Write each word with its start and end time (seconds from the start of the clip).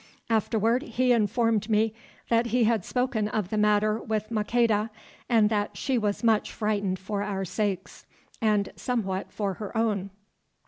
Afterward 0.31 0.81
he 0.81 1.11
informed 1.11 1.69
me 1.69 1.93
that 2.29 2.47
he 2.47 2.63
had 2.63 2.83
spoken 2.83 3.27
of 3.27 3.51
the 3.51 3.57
matter 3.59 3.99
with 4.01 4.31
Maqueda, 4.31 4.89
and 5.29 5.47
that 5.51 5.77
she 5.77 5.95
was 5.99 6.23
much 6.23 6.51
frightened 6.51 6.97
for 6.97 7.21
our 7.21 7.45
sakes, 7.45 8.07
and 8.41 8.69
somewhat 8.75 9.31
for 9.31 9.53
her 9.53 9.77
own. 9.77 10.09